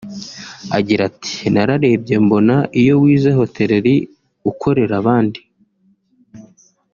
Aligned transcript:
Agira 0.77 1.01
ati 1.11 1.35
“Nararebye 1.53 2.15
mbona 2.25 2.55
iyo 2.79 2.93
wize 3.01 3.29
hotereri 3.39 3.93
(hotelerie) 3.99 4.07
ukorera 4.51 4.93
abandi 5.01 5.39